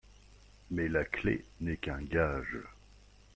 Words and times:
Mais 0.71 0.87
la 0.87 1.05
clef 1.05 1.43
n'est 1.59 1.77
qu'un 1.77 2.01
gage. 2.01 2.57